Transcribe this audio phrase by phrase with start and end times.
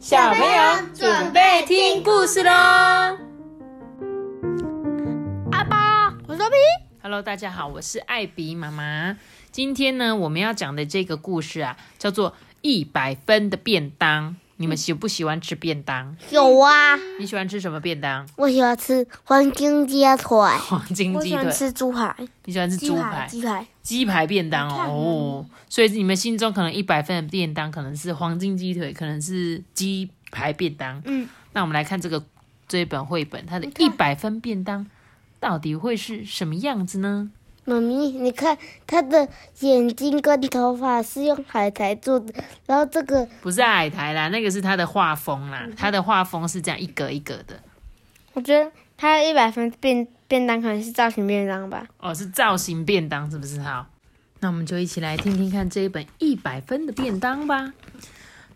[0.00, 2.50] 小朋友准备听故事喽！
[5.52, 6.56] 阿爸，我是皮。
[7.02, 9.18] Hello，大家好，我是艾比妈妈。
[9.52, 14.36] 今天呢，我们要讲的这个故事啊，叫做一百分的便当。
[14.60, 16.14] 你们喜不喜欢吃便当？
[16.30, 18.28] 有啊，你喜欢吃什么便当？
[18.36, 21.50] 我喜欢吃黄金鸡腿，黄金鸡腿。
[21.50, 22.14] 吃猪排，
[22.44, 23.26] 你喜欢吃猪排？
[23.26, 24.84] 鸡排，鸡排便当哦。
[24.86, 31.00] 哦，所以你们心中可能一百分的便当，可能是黄金鸡腿，可能是鸡排便当。
[31.06, 32.22] 嗯，那我们来看这个
[32.68, 34.86] 这一本绘本，它的一百分便当
[35.40, 37.30] 到底会是什么样子呢？
[37.64, 38.56] 妈咪，你看
[38.86, 39.28] 它的
[39.60, 42.32] 眼睛跟头发是用海苔做的，
[42.66, 47.60] 然后这个不是海苔啦，那个是它的画风啦，它的画风是这样一格一格的。
[48.32, 51.86] 我觉得它一百分便便当可能是造型便当吧。
[51.98, 53.60] 哦，是造型便当是不是？
[53.60, 53.86] 好，
[54.40, 57.72] 那我们就一起来听听看这一本一百分的便当吧。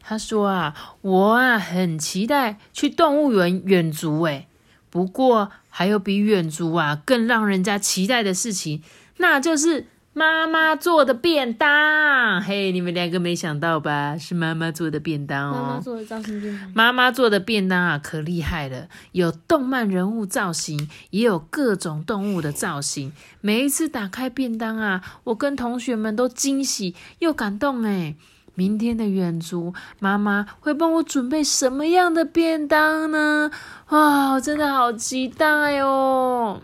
[0.00, 4.46] 他说啊，我啊很期待去动物园远足诶，
[4.90, 8.82] 不过还有比远足啊更让人家期待的事情，
[9.16, 12.40] 那就是妈妈做的便当。
[12.40, 14.16] 嘿，你们两个没想到吧？
[14.18, 15.54] 是妈妈做的便当哦。
[15.54, 16.70] 妈妈做的造型便当。
[16.74, 18.88] 妈妈做的便当啊，可厉害了！
[19.12, 23.12] 有动漫人物造型，也有各种动物的造型。
[23.40, 28.14] 每一次打开便当啊，我跟同学们都惊喜又感动哎。
[28.56, 33.50] 明天的远足，妈妈会帮我准备什么样的便当呢？
[33.88, 36.60] 哇，我真的好期待哦！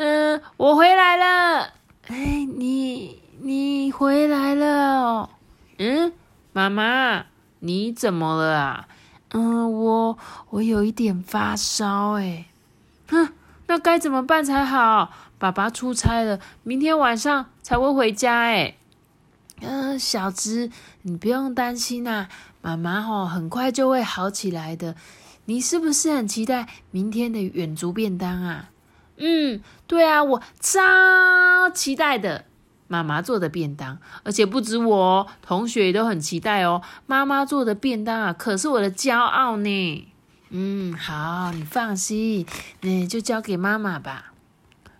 [0.00, 1.72] 嗯，我回来了。
[2.06, 5.30] 哎，你你回来了哦？
[5.78, 6.12] 嗯，
[6.52, 7.24] 妈妈，
[7.58, 8.88] 你怎么了啊？
[9.30, 10.16] 嗯，我
[10.50, 12.44] 我有一点发烧哎。
[13.08, 13.30] 哼，
[13.66, 15.10] 那该怎么办才好？
[15.36, 18.76] 爸爸出差了，明天晚上才会回家哎。
[19.62, 20.70] 嗯，小芝，
[21.02, 22.28] 你不用担心呐，
[22.62, 24.94] 妈妈哦很快就会好起来的。
[25.46, 28.70] 你是不是很期待明天的远足便当啊？
[29.18, 32.44] 嗯，对啊，我超期待的。
[32.90, 36.80] 妈妈做的便当，而且不止我，同学也都很期待哦。
[37.04, 40.08] 妈妈做的便当啊，可是我的骄傲呢。
[40.48, 42.46] 嗯，好，你放心，
[42.80, 44.32] 那就交给妈妈吧。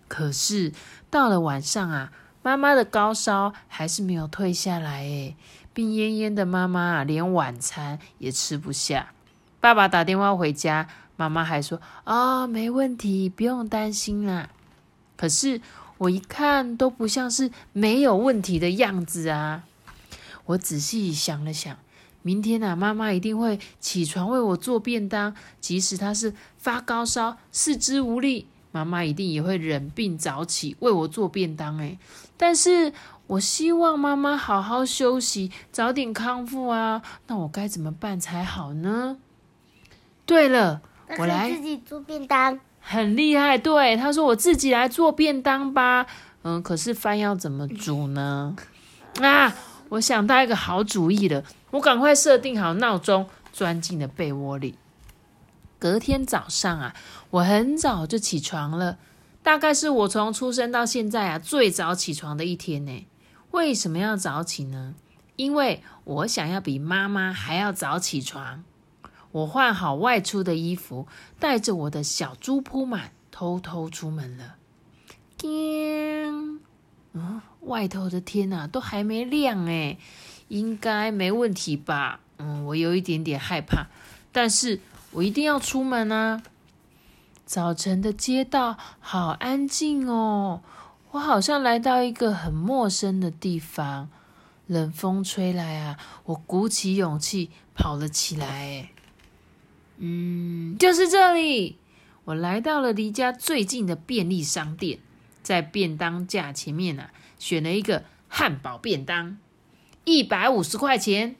[0.07, 0.71] 可是
[1.09, 2.11] 到了晚上啊，
[2.43, 5.35] 妈妈的高烧还是没有退下来，诶，
[5.73, 9.13] 病恹恹的妈妈，连晚餐也吃不下。
[9.59, 10.87] 爸爸打电话回家，
[11.19, 14.49] 妈妈还说：“哦，没问题，不用担心啦。”
[15.17, 15.59] 可是
[15.97, 19.63] 我一看都不像是没有问题的样子啊！
[20.45, 21.77] 我仔细想了想，
[22.21, 31.77] 明天啊，妈妈一定会起床为我做便当，即使她是发高烧、四肢无力，妈妈一定也会忍病早起为我做便当。
[31.79, 31.99] 诶，
[32.37, 32.93] 但是
[33.27, 37.01] 我希望妈妈好好休息，早点康复啊！
[37.27, 39.17] 那我该怎么办才好呢？
[40.25, 40.81] 对了，
[41.17, 42.59] 我来自己做便当。
[42.79, 46.05] 很厉害，对他说：“我自己来做便当吧。”
[46.43, 48.55] 嗯，可是饭要怎么煮呢？
[49.21, 49.53] 啊，
[49.89, 54.75] 我想到一个好主意了，我赶快设定好闹钟，钻进了被窝里。
[55.77, 56.95] 隔天早上啊，
[57.31, 58.97] 我很早就起床了，
[59.43, 63.05] 大概是我从出生到现在啊最早起床的一天呢。
[63.51, 64.95] 为什么要早起呢？
[65.35, 68.63] 因为我想要比妈妈还要早起床。
[69.31, 71.07] 我换好外出的衣服，
[71.39, 74.55] 带着我的小猪铺满，偷偷出门了。
[75.37, 76.59] 叮，
[77.13, 79.97] 嗯，外头的天呐、都还没亮哎，
[80.47, 82.19] 应该没问题吧？
[82.37, 83.87] 嗯，我有一点点害怕，
[84.31, 84.79] 但是
[85.11, 86.41] 我一定要出门啊！
[87.45, 90.61] 早晨的街道好安静哦，
[91.11, 94.09] 我好像来到一个很陌生的地方。
[94.67, 98.89] 冷风吹来啊，我鼓起勇气跑了起来。
[99.99, 101.77] 嗯，就是这里。
[102.25, 104.99] 我来到了离家最近的便利商店，
[105.41, 109.37] 在便当架前面啊，选了一个汉堡便当，
[110.05, 111.35] 一百五十块钱。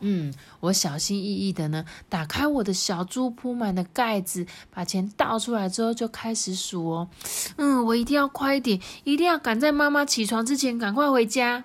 [0.00, 7.08] 嗯，我小心翼翼的呢，打开我的小猪铺满的盖子，把钱倒出来之后就开始数哦。
[7.56, 11.64] 嗯，我一定要快一点，一定要赶在妈妈起床之前赶快回家。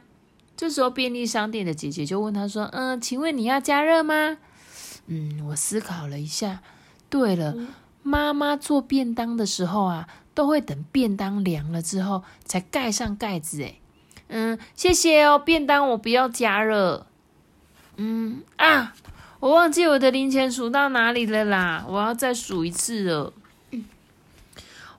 [0.55, 4.37] 这时候，便利商店的姐姐就问他说：“嗯，请问你要加热吗？”
[5.09, 6.61] 嗯，我思考了一下。
[7.09, 7.55] 对了，
[8.03, 13.61] 妈妈做便当的时候啊，都会等便当凉了之后才盖上盖子。
[13.61, 13.81] 诶
[14.27, 17.07] 嗯，谢谢哦，便当我不要加热。
[17.97, 18.93] 嗯啊，
[19.39, 23.33] 我忘记我的零钱数到哪里了啦，我要再数一次了。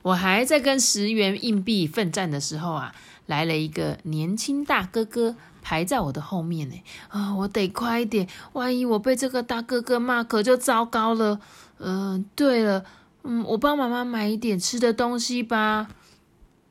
[0.03, 2.95] 我还在跟十元硬币奋战的时候啊，
[3.31, 6.83] 来了一个年轻大哥哥，排在我的后面呢。
[7.11, 11.41] 啊，我得快一点，万一我被这个大哥哥骂，可就糟糕了。
[11.79, 12.85] 嗯，对了，
[13.23, 15.87] 嗯，我帮妈妈买一点吃的东西吧。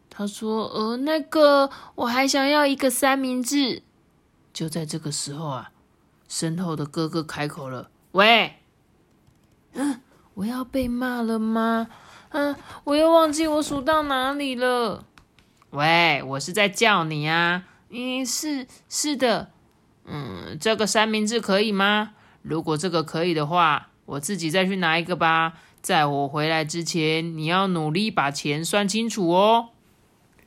[0.10, 3.82] 他说：“呃，那个，我还想要一个三明治。”
[4.52, 5.72] 就在这个时候啊，
[6.28, 8.56] 身后的哥哥开口了：“喂，
[9.76, 10.02] 嗯，
[10.34, 11.88] 我要被骂了吗？
[12.32, 12.54] 嗯，
[12.84, 15.06] 我又忘记我数到哪里了。
[15.72, 17.64] 喂，我是在叫你啊。
[17.90, 19.52] 嗯，是是的。
[20.06, 22.14] 嗯，这个三明治可以吗？
[22.42, 25.54] 如果这个可以的话，我自己再去拿一个吧。
[25.82, 29.70] 在我回来之前，你要努力把钱算清楚哦。”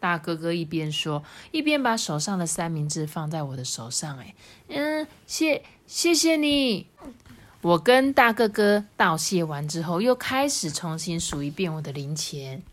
[0.01, 1.23] 大哥哥一边说，
[1.53, 4.19] 一边把手上的三明治放在我的手上。
[4.19, 4.35] 哎，
[4.67, 6.89] 嗯，谢谢谢你。
[7.61, 12.65] 我跟大哥哥道谢完之后，又开始重新数一遍我的零钱。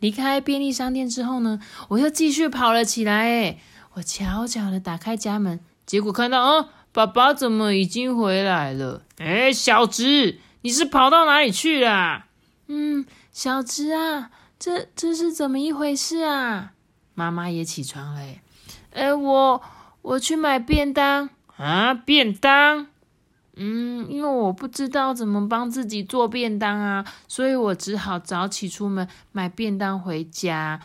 [0.00, 3.28] 离开便利商店之后呢，我又继续跑了起来。
[3.30, 3.58] 哎，
[3.94, 9.02] 我悄悄的打开家门，结果看到，哦，爸爸怎么已经回来了？
[9.18, 12.26] 哎，小直，你是跑到哪里去啦？
[12.68, 16.72] 嗯，小直啊，这这是怎么一回事啊？
[17.14, 18.20] 妈妈也起床了，
[18.92, 19.62] 哎，我
[20.02, 22.88] 我去买便当啊，便当，
[23.58, 30.78] 嗯，因为我不知道怎么帮自己做便当啊，所以我只好早起出门买便当回家。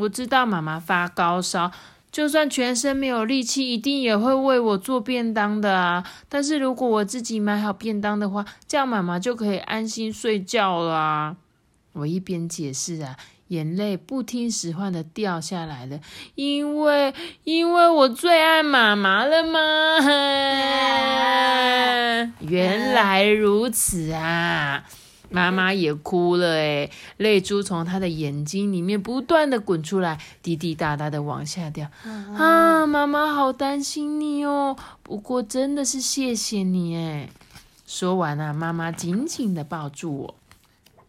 [0.00, 1.70] 我知道妈妈发高烧，
[2.10, 6.02] 就算全身没有力气，一定也会为我做便当的啊。
[6.28, 11.36] 但是如果我自己买好便当的话，这样妈妈就可以安心睡觉了。
[11.92, 13.14] 我一边解释啊。
[13.48, 16.00] 眼泪不听使唤的掉下来了，
[16.34, 17.12] 因为
[17.44, 19.60] 因为我最爱妈妈了吗？
[22.40, 24.84] 原来如此啊！
[25.30, 31.88] 妈妈也哭了，诶泪珠从她的眼睛里面不断的滚出来，滴滴答答的往下掉。
[32.36, 37.28] 啊，妈妈好担心你哦，不过真的是谢谢你，诶
[37.86, 40.34] 说完啊，妈妈紧紧的抱住我。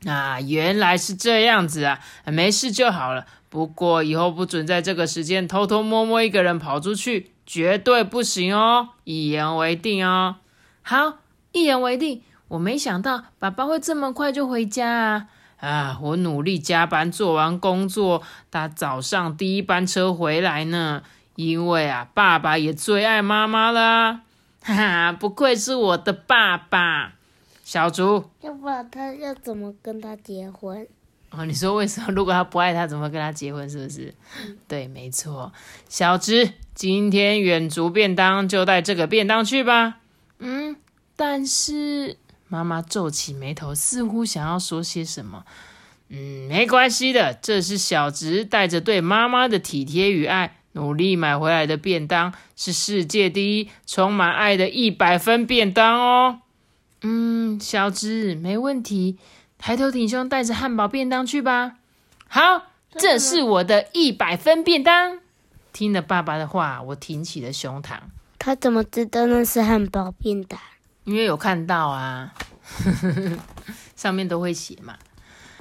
[0.06, 3.25] 啊，原来是这样子啊，没事就好了。
[3.50, 8.90] 不过以后不准在这个时间偷偷摸摸一个人跑出去，绝对不行哦！
[9.04, 10.36] 一言为定哦。
[10.81, 11.19] 好，
[11.54, 12.22] 一言为定。
[12.50, 15.28] 我没想到爸爸会这么快就回家啊！
[15.60, 21.01] 啊，我努力加班做完工作，搭早上第一班车回来呢。
[21.36, 24.22] 因为啊，爸爸也最爱妈妈了。
[24.62, 27.13] 哈哈，不愧是我的爸爸。
[27.66, 30.88] 小竹，要不然他要怎么跟他结婚？
[31.32, 32.12] 哦，你说为什么？
[32.14, 33.68] 如果他不爱他，怎么跟他结婚？
[33.68, 34.14] 是不是？
[34.68, 35.52] 对，没错。
[35.90, 39.98] 小直，今天远足便当就带这个便当去吧。
[40.38, 40.76] 嗯，
[41.16, 42.18] 但是
[42.48, 45.44] 妈妈皱起眉头，似乎想要说些什么。
[46.10, 56.42] 嗯，没关系的，这是小直带着对妈妈的体贴与爱，努力买回来的便当，是世界第一、充满爱的一百分便当哦。
[57.07, 59.19] 嗯，小智没问题，
[59.60, 61.74] 抬头挺胸带着汉堡便当去吧。
[62.28, 62.63] 好，
[62.98, 65.19] 这是我的一百分便当。
[65.72, 68.00] 听了爸爸的话，我挺起了胸膛。
[68.40, 70.60] 他怎么知道那是汉堡便当？
[71.04, 72.34] 因为有看到啊，
[73.96, 74.96] 上面都会写嘛。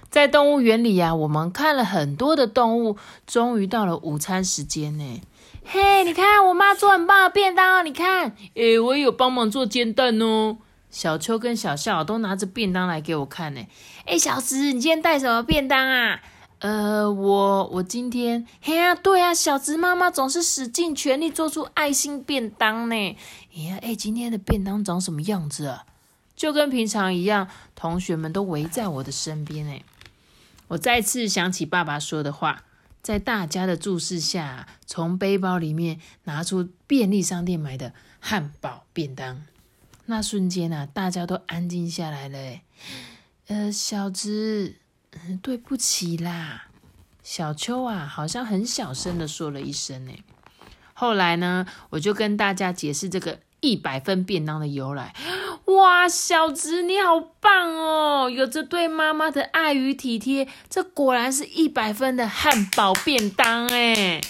[0.08, 5.20] 在动物园里呀，我们看了很多的动物，终于到了午餐时间呢。
[5.66, 10.56] 嘿，你看我妈做很棒的便当哦，你看，诶，我也有帮忙做煎蛋哦。
[10.94, 13.66] 小秋跟小笑都拿着便当来给我看呢。
[14.06, 16.22] 哎，小石，你今天带什么便当啊？
[16.60, 22.94] 呃，我我今天，嘿呀，对啊，小植妈妈总是使尽全力做出爱心便当呢。
[22.94, 25.84] 哎呀，哎，今天的便当长什么样子啊？
[26.36, 29.82] 就跟平常一样，同学们都围在我的身边哎。
[30.68, 32.62] 我再次想起爸爸说的话，
[33.02, 39.42] 在大家的注视下，从背包里面拿出便利商店买的汉堡便当。
[40.06, 42.60] 那瞬间啊，大家都安静下来了。
[43.48, 44.76] 呃，小子，
[45.42, 46.68] 对不起啦。
[47.22, 50.08] 小秋啊，好像很小声的说了一声。
[50.08, 50.18] 哎，
[50.92, 55.14] 后来呢，我就跟大家解释这个一百分便当的由来。
[55.66, 64.20] 哇，小子你好棒哦，有着对妈妈的爱与体贴，这果然是一百分的汉堡便当哎。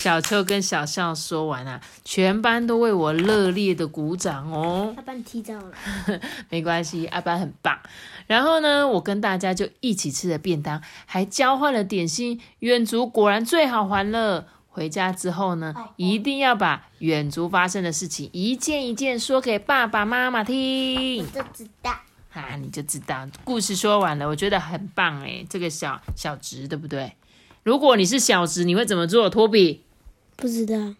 [0.00, 4.94] 小秋跟小笑说完啊，全班都为我热烈的鼓掌哦。
[4.96, 5.72] 阿班踢到了，
[6.50, 7.76] 没关系，阿班很棒。
[8.28, 12.40] 然后呢，我跟大家就一起吃了便当，还交换了点心。
[12.60, 14.46] 远足果然最好玩了。
[14.68, 21.26] 回家之后呢，一定要把远足发生的事情一件一件说给爸爸妈妈听。
[21.32, 21.90] 就知道
[22.32, 23.26] 啊，你就知道。
[23.42, 27.14] 故事说完了，我觉得很棒哎，这个小小直对不对？
[27.64, 29.28] 如果你是小直，你会怎么做？
[29.28, 29.82] 托比
[30.40, 30.94] 不知道，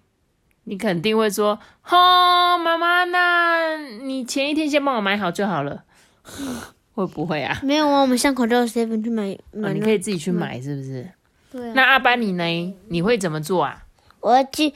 [0.64, 1.57] 你肯定会说
[1.88, 5.85] ：“哦，妈妈，那你前一天先帮我买好就好了。
[6.92, 7.57] ”会不会啊？
[7.62, 9.75] 没有啊，我们巷口就有 seven 去买哦买那。
[9.75, 11.09] 你可以自己去买，是不是？
[11.52, 11.73] 对啊。
[11.76, 12.75] 那阿班你呢？
[12.88, 13.85] 你会怎么做啊？
[14.18, 14.75] 我要去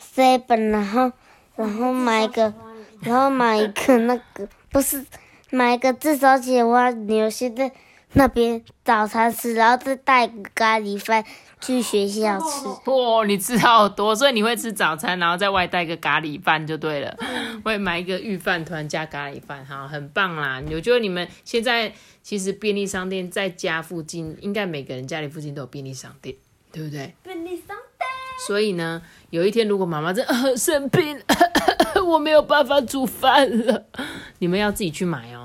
[0.00, 1.12] seven，然后
[1.56, 2.54] 然后买一个，
[3.02, 5.04] 然后买一个那个不是
[5.50, 7.70] 买一个至少且蛙牛现在
[8.14, 11.24] 那边早餐吃，然后再带个咖喱饭
[11.60, 12.90] 去学校吃。
[12.90, 17.16] 哇、 你吃好多，所以你会吃早餐，然后在外带个咖喱饭就对了。
[17.64, 20.62] 会买一个御饭团加咖喱饭，哈，很棒啦！
[20.70, 26.34] 我觉得你们现在其实便利商店在家附近，应该每个人家里附近都有便利商店，
[26.72, 27.14] 对不对？
[27.22, 28.08] 便利商店
[28.46, 30.24] 所以呢，有一天如果妈妈真
[30.56, 31.20] 生病，
[32.06, 33.84] 我没有办法煮饭了，
[34.38, 35.37] 你们要自己去买哦，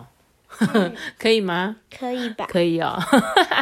[1.20, 1.76] 可以吗？
[1.98, 2.46] 可以吧？
[2.50, 2.98] 可以哦。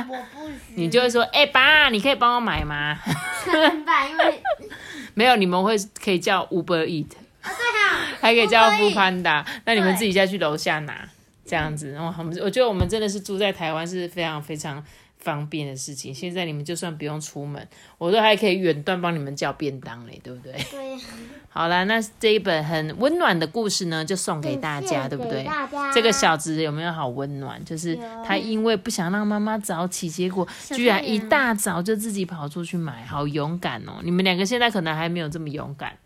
[0.10, 2.98] 我不你就会说，哎、爸，你可以帮我买吗？
[3.44, 4.42] 行吧，因为
[5.14, 7.08] 没有，你们会可以叫 Uber Eat，
[7.42, 11.08] 啊对啊，还可以叫不可以 Food Panda，那你们自己再去楼下拿，
[11.46, 11.92] 这样子。
[11.92, 14.84] 然后我们我觉得我们真的是住在台湾是非常非常
[15.22, 16.14] 方便的事情。
[16.14, 17.66] 现在你们就算不用出门，
[17.98, 20.52] 我都还可以远端帮你们叫便当嘞，对不对？
[20.70, 20.98] 对，
[21.48, 25.48] 好啦，那这一本很温暖的故事呢，就送给大家，对不对？
[25.94, 27.64] 这个小子有没有好温暖？
[27.64, 34.02] 就是他因为不想让妈妈早起，结果居然一大早就自己跑出去买，好勇敢哦！
[34.04, 35.98] 你们两个现在可能还没有这么勇敢，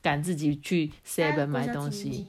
[0.00, 2.26] 敢自己去 Seven 买东西。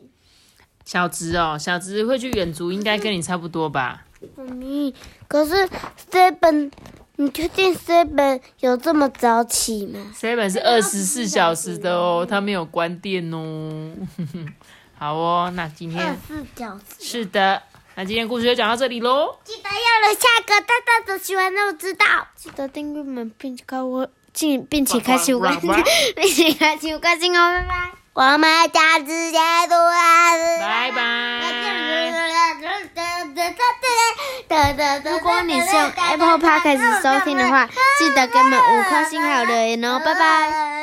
[0.84, 4.06] 小直哦，小直会去远足，应该跟你差不多吧？
[4.36, 4.94] 妈咪，
[5.28, 5.68] 可是
[6.12, 6.72] seven，
[7.18, 13.92] 你确定 seven 有这么早起吗？Seven 是二十四小时的哦，它没有关电哦。
[15.00, 16.84] 好哦，那今天四小时。
[17.00, 17.62] 是的，
[17.96, 19.38] 那今天故事就讲到这里喽。
[19.44, 22.06] 记得要留下个大大的喜欢让我知道。
[22.36, 25.84] 记得订阅我们，并且开我，并并且开启我关，
[26.16, 27.92] 并且开启我关心哦，拜拜。
[28.18, 31.02] 我们下次见，拜拜拜。
[35.06, 37.70] 如果你是用 Apple Podcast 收听的话，
[38.00, 40.77] 记得给我们五颗星还有留言哦，拜拜。